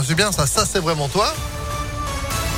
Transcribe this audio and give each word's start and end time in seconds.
C'est 0.00 0.14
bien 0.14 0.32
ça, 0.32 0.46
ça 0.46 0.64
c'est 0.64 0.78
vraiment 0.78 1.06
toi. 1.06 1.34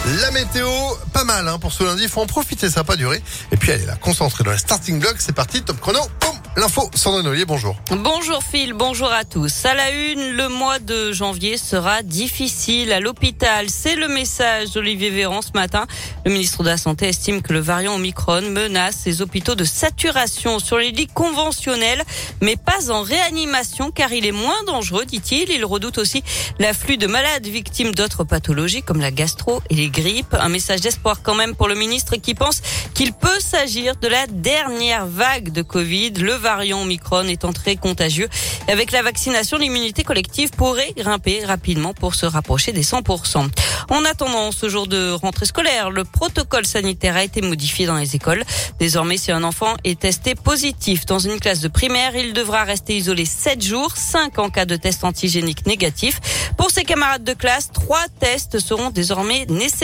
La 0.06 0.30
météo, 0.32 0.68
pas 1.14 1.24
mal 1.24 1.48
hein, 1.48 1.58
pour 1.58 1.72
ce 1.72 1.82
lundi, 1.82 2.02
il 2.02 2.08
faut 2.10 2.20
en 2.20 2.26
profiter, 2.26 2.68
ça 2.68 2.80
va 2.80 2.84
pas 2.84 2.96
durer. 2.96 3.22
Et 3.52 3.56
puis 3.56 3.70
est 3.70 3.86
là, 3.86 3.96
concentrée 3.96 4.44
dans 4.44 4.50
la 4.50 4.58
starting 4.58 5.00
block, 5.00 5.16
c'est 5.18 5.34
parti, 5.34 5.62
top 5.62 5.80
chrono, 5.80 6.00
boum 6.20 6.34
L'info, 6.56 6.88
Sandrine 6.94 7.26
Ollier, 7.26 7.46
bonjour. 7.46 7.74
Bonjour 7.90 8.40
Phil, 8.44 8.74
bonjour 8.74 9.12
à 9.12 9.24
tous. 9.24 9.64
À 9.64 9.74
la 9.74 9.90
une, 9.90 10.36
le 10.36 10.48
mois 10.48 10.78
de 10.78 11.10
janvier 11.10 11.56
sera 11.56 12.02
difficile 12.02 12.92
à 12.92 13.00
l'hôpital. 13.00 13.68
C'est 13.68 13.96
le 13.96 14.06
message 14.06 14.70
d'Olivier 14.70 15.10
Véran 15.10 15.42
ce 15.42 15.50
matin. 15.54 15.88
Le 16.24 16.30
ministre 16.30 16.62
de 16.62 16.68
la 16.68 16.76
Santé 16.76 17.08
estime 17.08 17.42
que 17.42 17.52
le 17.52 17.58
variant 17.58 17.96
Omicron 17.96 18.42
menace 18.42 19.00
les 19.04 19.20
hôpitaux 19.20 19.56
de 19.56 19.64
saturation 19.64 20.60
sur 20.60 20.78
les 20.78 20.92
lits 20.92 21.08
conventionnels, 21.08 22.04
mais 22.40 22.54
pas 22.54 22.92
en 22.92 23.02
réanimation 23.02 23.90
car 23.90 24.12
il 24.12 24.24
est 24.24 24.32
moins 24.32 24.62
dangereux, 24.64 25.06
dit-il. 25.06 25.50
Il 25.50 25.64
redoute 25.64 25.98
aussi 25.98 26.22
l'afflux 26.60 26.98
de 26.98 27.08
malades 27.08 27.48
victimes 27.48 27.96
d'autres 27.96 28.22
pathologies 28.22 28.84
comme 28.84 29.00
la 29.00 29.10
gastro 29.10 29.60
et 29.70 29.74
les 29.74 29.88
Un 29.96 30.48
message 30.48 30.80
d'espoir 30.80 31.22
quand 31.22 31.36
même 31.36 31.54
pour 31.54 31.68
le 31.68 31.76
ministre 31.76 32.16
qui 32.16 32.34
pense 32.34 32.62
qu'il 32.94 33.12
peut 33.12 33.38
s'agir 33.38 33.94
de 33.94 34.08
la 34.08 34.26
dernière 34.26 35.06
vague 35.06 35.52
de 35.52 35.62
Covid. 35.62 36.10
Le 36.14 36.32
variant 36.32 36.82
Omicron 36.82 37.28
étant 37.28 37.52
très 37.52 37.76
contagieux. 37.76 38.28
Avec 38.66 38.90
la 38.90 39.02
vaccination, 39.02 39.56
l'immunité 39.56 40.02
collective 40.02 40.50
pourrait 40.50 40.92
grimper 40.96 41.44
rapidement 41.44 41.94
pour 41.94 42.16
se 42.16 42.26
rapprocher 42.26 42.72
des 42.72 42.82
100%. 42.82 43.48
En 43.90 44.04
attendant 44.04 44.50
ce 44.50 44.68
jour 44.68 44.88
de 44.88 45.12
rentrée 45.12 45.46
scolaire, 45.46 45.90
le 45.90 46.02
protocole 46.02 46.66
sanitaire 46.66 47.14
a 47.14 47.22
été 47.22 47.40
modifié 47.40 47.86
dans 47.86 47.96
les 47.96 48.16
écoles. 48.16 48.42
Désormais, 48.80 49.16
si 49.16 49.30
un 49.30 49.44
enfant 49.44 49.74
est 49.84 50.00
testé 50.00 50.34
positif 50.34 51.06
dans 51.06 51.20
une 51.20 51.38
classe 51.38 51.60
de 51.60 51.68
primaire, 51.68 52.16
il 52.16 52.32
devra 52.32 52.64
rester 52.64 52.96
isolé 52.96 53.26
7 53.26 53.62
jours, 53.62 53.92
5 53.96 54.40
en 54.40 54.50
cas 54.50 54.64
de 54.64 54.74
test 54.74 55.04
antigénique 55.04 55.66
négatif. 55.66 56.20
Pour 56.56 56.72
ses 56.72 56.82
camarades 56.82 57.24
de 57.24 57.34
classe, 57.34 57.70
trois 57.72 58.06
tests 58.18 58.58
seront 58.58 58.90
désormais 58.90 59.46
nécessaires. 59.48 59.83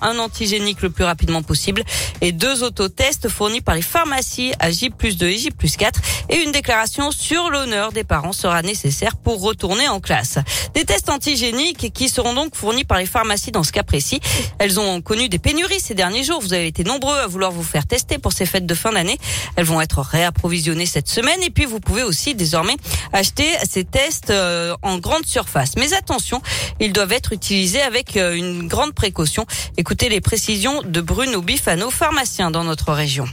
Un 0.00 0.18
antigénique 0.18 0.82
le 0.82 0.90
plus 0.90 1.04
rapidement 1.04 1.44
possible 1.44 1.84
et 2.20 2.32
deux 2.32 2.64
autotests 2.64 3.28
fournis 3.28 3.60
par 3.60 3.76
les 3.76 3.82
pharmacies 3.82 4.52
à 4.58 4.72
J 4.72 4.90
plus 4.90 5.16
2 5.16 5.26
et 5.28 5.38
J 5.38 5.50
plus 5.52 5.76
4 5.76 6.00
et 6.30 6.42
une 6.42 6.50
déclaration 6.50 7.12
sur 7.12 7.48
l'honneur 7.48 7.92
des 7.92 8.02
parents 8.02 8.32
sera 8.32 8.62
nécessaire 8.62 9.14
pour 9.14 9.40
retourner 9.40 9.86
en 9.86 10.00
classe. 10.00 10.38
Des 10.74 10.84
tests 10.84 11.08
antigéniques 11.08 11.92
qui 11.92 12.08
seront 12.08 12.34
donc 12.34 12.56
fournis 12.56 12.84
par 12.84 12.98
les 12.98 13.06
pharmacies 13.06 13.52
dans 13.52 13.62
ce 13.62 13.70
cas 13.70 13.84
précis. 13.84 14.18
Elles 14.58 14.80
ont 14.80 15.00
connu 15.02 15.28
des 15.28 15.38
pénuries 15.38 15.78
ces 15.78 15.94
derniers 15.94 16.24
jours. 16.24 16.40
Vous 16.40 16.52
avez 16.52 16.66
été 16.66 16.82
nombreux 16.82 17.16
à 17.16 17.28
vouloir 17.28 17.52
vous 17.52 17.62
faire 17.62 17.86
tester 17.86 18.18
pour 18.18 18.32
ces 18.32 18.44
fêtes 18.44 18.66
de 18.66 18.74
fin 18.74 18.90
d'année. 18.90 19.18
Elles 19.54 19.66
vont 19.66 19.80
être 19.80 20.00
réapprovisionnées 20.00 20.86
cette 20.86 21.08
semaine 21.08 21.40
et 21.44 21.50
puis 21.50 21.64
vous 21.64 21.78
pouvez 21.78 22.02
aussi 22.02 22.34
désormais 22.34 22.76
acheter 23.12 23.46
ces 23.70 23.84
tests 23.84 24.30
euh, 24.30 24.74
en 24.82 24.98
grande 24.98 25.26
surface. 25.26 25.76
Mais 25.76 25.94
attention, 25.94 26.42
ils 26.80 26.92
doivent 26.92 27.12
être 27.12 27.32
utilisés 27.32 27.82
avec 27.82 28.16
euh, 28.16 28.34
une 28.34 28.66
grande 28.66 28.94
précaution. 28.94 29.27
Écoutez 29.76 30.08
les 30.08 30.20
précisions 30.20 30.82
de 30.82 31.00
Bruno 31.00 31.42
Bifano, 31.42 31.90
pharmacien 31.90 32.50
dans 32.50 32.64
notre 32.64 32.92
région. 32.92 33.26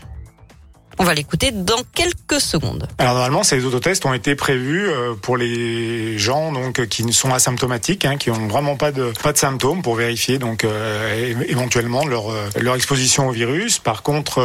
On 0.98 1.04
va 1.04 1.14
l'écouter 1.14 1.52
dans 1.52 1.82
quelques 1.94 2.40
secondes. 2.40 2.88
Alors 3.00 3.16
normalement, 3.16 3.44
ces 3.44 3.66
autotests 3.66 4.06
ont 4.06 4.14
été 4.14 4.36
prévus 4.36 4.88
euh, 4.88 5.14
pour 5.14 5.36
les 5.36 6.18
gens 6.18 6.54
donc 6.54 6.86
qui 6.88 7.12
sont 7.12 7.34
asymptomatiques, 7.34 8.06
hein, 8.06 8.16
qui 8.16 8.32
ont 8.32 8.48
vraiment 8.48 8.78
pas 8.78 8.94
de 8.94 9.12
pas 9.22 9.34
de 9.34 9.38
symptômes 9.38 9.82
pour 9.82 9.96
vérifier 9.96 10.38
donc 10.38 10.64
euh, 10.64 11.34
éventuellement 11.50 12.06
leur 12.06 12.30
euh, 12.30 12.48
leur 12.62 12.76
exposition 12.76 13.28
au 13.28 13.32
virus. 13.32 13.80
Par 13.80 14.04
contre, 14.04 14.42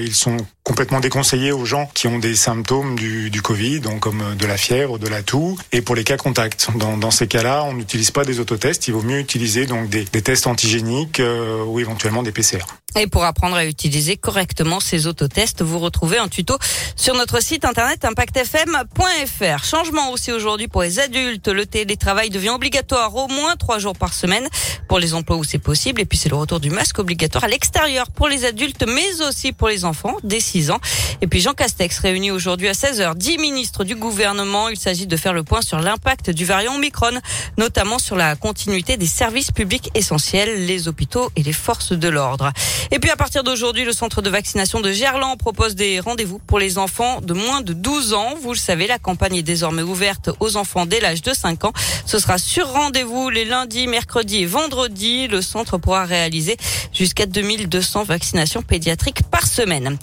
ils 0.00 0.14
sont 0.14 0.38
complètement 0.70 1.00
déconseillés 1.00 1.50
aux 1.50 1.64
gens 1.64 1.90
qui 1.94 2.06
ont 2.06 2.20
des 2.20 2.36
symptômes 2.36 2.94
du, 2.94 3.28
du 3.28 3.42
Covid, 3.42 3.80
donc 3.80 3.98
comme 3.98 4.36
de 4.36 4.46
la 4.46 4.56
fièvre, 4.56 5.00
de 5.00 5.08
la 5.08 5.20
toux, 5.20 5.58
et 5.72 5.82
pour 5.82 5.96
les 5.96 6.04
cas 6.04 6.16
contacts. 6.16 6.68
Dans, 6.76 6.96
dans 6.96 7.10
ces 7.10 7.26
cas-là, 7.26 7.64
on 7.64 7.72
n'utilise 7.72 8.12
pas 8.12 8.24
des 8.24 8.38
autotests. 8.38 8.86
Il 8.86 8.94
vaut 8.94 9.02
mieux 9.02 9.18
utiliser 9.18 9.66
donc 9.66 9.88
des, 9.88 10.04
des 10.04 10.22
tests 10.22 10.46
antigéniques 10.46 11.20
ou 11.66 11.80
éventuellement 11.80 12.22
des 12.22 12.30
PCR. 12.30 12.64
Et 12.96 13.06
pour 13.06 13.24
apprendre 13.24 13.54
à 13.54 13.64
utiliser 13.64 14.16
correctement 14.16 14.80
ces 14.80 15.06
autotests, 15.06 15.62
vous 15.62 15.78
retrouvez 15.78 16.18
un 16.18 16.28
tuto 16.28 16.58
sur 16.96 17.14
notre 17.14 17.40
site 17.40 17.64
internet 17.64 18.04
impactfm.fr. 18.04 19.64
Changement 19.64 20.10
aussi 20.10 20.32
aujourd'hui 20.32 20.66
pour 20.66 20.82
les 20.82 20.98
adultes. 20.98 21.46
Le 21.46 21.66
télétravail 21.66 22.30
devient 22.30 22.50
obligatoire 22.50 23.14
au 23.14 23.28
moins 23.28 23.54
trois 23.54 23.78
jours 23.78 23.96
par 23.96 24.12
semaine 24.12 24.48
pour 24.88 24.98
les 24.98 25.14
emplois 25.14 25.36
où 25.36 25.44
c'est 25.44 25.58
possible. 25.58 26.00
Et 26.00 26.04
puis 26.04 26.18
c'est 26.18 26.30
le 26.30 26.36
retour 26.36 26.58
du 26.58 26.70
masque 26.70 26.98
obligatoire 26.98 27.44
à 27.44 27.48
l'extérieur 27.48 28.10
pour 28.10 28.26
les 28.26 28.44
adultes, 28.44 28.84
mais 28.86 29.22
aussi 29.26 29.52
pour 29.52 29.68
les 29.68 29.84
enfants 29.84 30.16
dès 30.24 30.40
6 30.60 30.70
ans. 30.72 30.80
Et 31.22 31.26
puis 31.26 31.40
Jean 31.40 31.54
Castex 31.54 31.98
réunit 31.98 32.30
aujourd'hui 32.30 32.68
à 32.68 32.72
16h 32.72 33.14
10 33.14 33.38
ministres 33.38 33.84
du 33.84 33.94
gouvernement. 33.94 34.68
Il 34.68 34.78
s'agit 34.78 35.06
de 35.06 35.16
faire 35.16 35.32
le 35.32 35.42
point 35.42 35.62
sur 35.62 35.80
l'impact 35.80 36.30
du 36.30 36.44
variant 36.44 36.74
Omicron, 36.76 37.18
notamment 37.56 37.98
sur 37.98 38.16
la 38.16 38.36
continuité 38.36 38.96
des 38.96 39.06
services 39.06 39.50
publics 39.50 39.90
essentiels, 39.94 40.66
les 40.66 40.88
hôpitaux 40.88 41.30
et 41.36 41.42
les 41.42 41.52
forces 41.54 41.92
de 41.92 42.08
l'ordre. 42.08 42.52
Et 42.90 42.98
puis 42.98 43.10
à 43.10 43.16
partir 43.16 43.42
d'aujourd'hui, 43.42 43.84
le 43.84 43.92
centre 43.92 44.20
de 44.20 44.28
vaccination 44.28 44.80
de 44.80 44.92
Gerland 44.92 45.38
propose 45.38 45.74
des 45.74 46.00
rendez-vous 46.00 46.38
pour 46.38 46.58
les 46.58 46.76
enfants 46.76 47.20
de 47.22 47.32
moins 47.32 47.62
de 47.62 47.72
12 47.72 48.12
ans. 48.12 48.34
Vous 48.42 48.52
le 48.52 48.58
savez, 48.58 48.86
la 48.86 48.98
campagne 48.98 49.36
est 49.36 49.42
désormais 49.42 49.82
ouverte 49.82 50.30
aux 50.40 50.56
enfants 50.56 50.84
dès 50.84 51.00
l'âge 51.00 51.22
de 51.22 51.32
5 51.32 51.64
ans. 51.64 51.72
Ce 52.04 52.18
sera 52.18 52.36
sur 52.36 52.68
rendez-vous 52.70 53.30
les 53.30 53.44
lundis, 53.46 53.86
mercredis 53.86 54.42
et 54.42 54.46
vendredis. 54.46 55.28
Le 55.28 55.40
centre 55.40 55.78
pourra 55.78 56.04
réaliser 56.04 56.56
jusqu'à 56.92 57.26
2200 57.26 58.04
vaccinations 58.04 58.62
pédiatriques 58.62 59.22
par 59.30 59.46
semaine. 59.46 59.96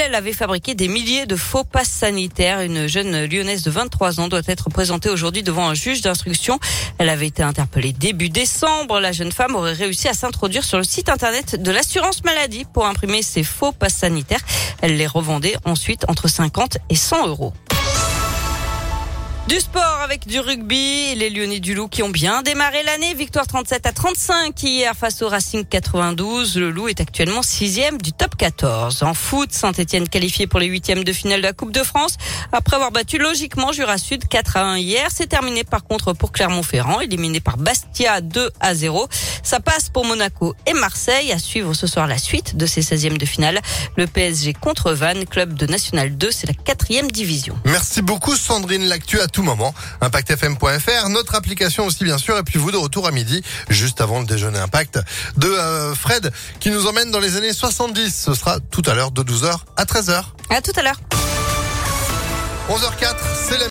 Elle 0.00 0.14
avait 0.14 0.32
fabriqué 0.32 0.74
des 0.74 0.88
milliers 0.88 1.26
de 1.26 1.36
faux 1.36 1.64
passes 1.64 1.88
sanitaires. 1.88 2.60
Une 2.60 2.86
jeune 2.86 3.24
lyonnaise 3.24 3.62
de 3.62 3.70
23 3.70 4.20
ans 4.20 4.28
doit 4.28 4.42
être 4.46 4.70
présentée 4.70 5.08
aujourd'hui 5.08 5.42
devant 5.42 5.68
un 5.68 5.74
juge 5.74 6.00
d'instruction. 6.00 6.58
Elle 6.98 7.08
avait 7.08 7.26
été 7.26 7.42
interpellée 7.42 7.92
début 7.92 8.28
décembre. 8.28 9.00
La 9.00 9.12
jeune 9.12 9.32
femme 9.32 9.56
aurait 9.56 9.72
réussi 9.72 10.08
à 10.08 10.14
s'introduire 10.14 10.64
sur 10.64 10.78
le 10.78 10.84
site 10.84 11.08
internet 11.08 11.60
de 11.60 11.70
l'assurance 11.70 12.24
maladie 12.24 12.64
pour 12.72 12.86
imprimer 12.86 13.22
ses 13.22 13.42
faux 13.42 13.72
passes 13.72 13.94
sanitaires. 13.94 14.40
Elle 14.82 14.96
les 14.96 15.06
revendait 15.06 15.56
ensuite 15.64 16.04
entre 16.08 16.28
50 16.28 16.78
et 16.90 16.96
100 16.96 17.28
euros. 17.28 17.52
Du 19.48 19.60
sport 19.60 20.00
avec 20.04 20.26
du 20.26 20.40
rugby, 20.40 21.14
les 21.14 21.30
Lyonnais 21.30 21.58
du 21.58 21.74
Loup 21.74 21.88
qui 21.88 22.02
ont 22.02 22.10
bien 22.10 22.42
démarré 22.42 22.82
l'année. 22.82 23.14
Victoire 23.14 23.46
37 23.46 23.86
à 23.86 23.92
35 23.92 24.62
hier 24.62 24.94
face 24.94 25.22
au 25.22 25.28
Racing 25.30 25.64
92. 25.64 26.58
Le 26.58 26.70
Loup 26.70 26.88
est 26.88 27.00
actuellement 27.00 27.40
sixième 27.40 27.96
du 27.96 28.12
top 28.12 28.36
14. 28.36 29.02
En 29.04 29.14
foot, 29.14 29.50
Saint-Etienne 29.50 30.06
qualifié 30.06 30.46
pour 30.46 30.60
les 30.60 30.66
huitièmes 30.66 31.02
de 31.02 31.12
finale 31.14 31.40
de 31.40 31.46
la 31.46 31.54
Coupe 31.54 31.72
de 31.72 31.82
France. 31.82 32.18
Après 32.52 32.76
avoir 32.76 32.92
battu 32.92 33.16
logiquement 33.16 33.72
Jura 33.72 33.96
Sud 33.96 34.28
4 34.28 34.58
à 34.58 34.64
1 34.64 34.78
hier, 34.80 35.08
c'est 35.10 35.28
terminé 35.28 35.64
par 35.64 35.82
contre 35.82 36.12
pour 36.12 36.30
Clermont-Ferrand, 36.30 37.00
éliminé 37.00 37.40
par 37.40 37.56
Bastia 37.56 38.20
2 38.20 38.50
à 38.60 38.74
0. 38.74 39.08
Ça 39.42 39.60
passe 39.60 39.88
pour 39.88 40.04
Monaco 40.04 40.54
et 40.66 40.74
Marseille. 40.74 41.32
À 41.32 41.38
suivre 41.38 41.72
ce 41.72 41.86
soir 41.86 42.06
la 42.06 42.18
suite 42.18 42.58
de 42.58 42.66
ces 42.66 42.82
16e 42.82 43.16
de 43.16 43.24
finale. 43.24 43.62
Le 43.96 44.06
PSG 44.06 44.52
contre 44.52 44.92
Vannes, 44.92 45.24
club 45.24 45.54
de 45.54 45.64
National 45.64 46.14
2, 46.18 46.30
c'est 46.30 46.48
la 46.48 46.52
quatrième 46.52 47.10
division. 47.10 47.58
Merci 47.64 48.02
beaucoup 48.02 48.36
Sandrine, 48.36 48.84
l'actu 48.84 49.18
à 49.20 49.26
tout 49.38 49.44
moment. 49.44 49.72
ImpactFM.fr, 50.00 51.08
notre 51.10 51.36
application 51.36 51.86
aussi 51.86 52.02
bien 52.02 52.18
sûr, 52.18 52.36
et 52.36 52.42
puis 52.42 52.58
vous 52.58 52.72
de 52.72 52.76
retour 52.76 53.06
à 53.06 53.12
midi, 53.12 53.40
juste 53.68 54.00
avant 54.00 54.18
le 54.18 54.26
déjeuner 54.26 54.58
Impact, 54.58 54.98
de 55.36 55.46
euh, 55.46 55.94
Fred 55.94 56.32
qui 56.58 56.70
nous 56.70 56.88
emmène 56.88 57.12
dans 57.12 57.20
les 57.20 57.36
années 57.36 57.52
70. 57.52 58.24
Ce 58.24 58.34
sera 58.34 58.58
tout 58.58 58.82
à 58.86 58.94
l'heure 58.94 59.12
de 59.12 59.22
12h 59.22 59.60
à 59.76 59.84
13h. 59.84 60.24
À 60.50 60.60
tout 60.60 60.72
à 60.74 60.82
l'heure. 60.82 61.00
11h04, 62.68 63.16
c'est 63.48 63.58
la 63.58 63.66